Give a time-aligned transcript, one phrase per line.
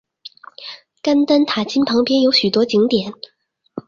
[1.03, 3.13] 甘丹塔钦旁边有许多景点。